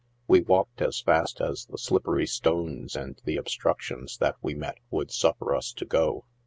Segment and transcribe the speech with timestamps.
[0.27, 5.11] We walked as fast as the slippery stones and the obstructions that we met would
[5.11, 6.25] suffer us to go.